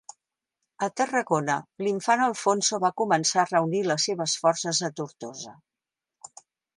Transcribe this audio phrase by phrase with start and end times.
[0.85, 1.57] A Tarragona,
[1.87, 5.55] l'infant Alfonso va començar a reunir les seves forces a Tortosa.